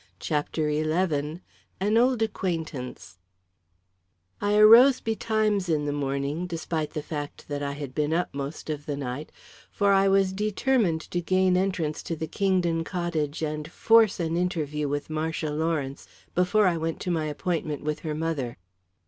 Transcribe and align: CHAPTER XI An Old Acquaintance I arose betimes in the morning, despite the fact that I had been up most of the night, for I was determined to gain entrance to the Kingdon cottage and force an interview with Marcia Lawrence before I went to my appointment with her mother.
CHAPTER 0.19 0.71
XI 0.71 1.41
An 1.79 1.95
Old 1.95 2.23
Acquaintance 2.23 3.19
I 4.41 4.57
arose 4.57 4.99
betimes 4.99 5.69
in 5.69 5.85
the 5.85 5.93
morning, 5.93 6.47
despite 6.47 6.89
the 6.95 7.03
fact 7.03 7.47
that 7.49 7.61
I 7.61 7.73
had 7.73 7.93
been 7.93 8.11
up 8.11 8.33
most 8.33 8.71
of 8.71 8.87
the 8.87 8.97
night, 8.97 9.31
for 9.69 9.93
I 9.93 10.07
was 10.07 10.33
determined 10.33 11.01
to 11.01 11.21
gain 11.21 11.55
entrance 11.55 12.01
to 12.01 12.15
the 12.15 12.25
Kingdon 12.25 12.83
cottage 12.83 13.43
and 13.43 13.71
force 13.71 14.19
an 14.19 14.35
interview 14.35 14.89
with 14.89 15.11
Marcia 15.11 15.51
Lawrence 15.51 16.07
before 16.33 16.65
I 16.65 16.77
went 16.77 16.99
to 17.01 17.11
my 17.11 17.25
appointment 17.25 17.83
with 17.83 17.99
her 17.99 18.15
mother. 18.15 18.57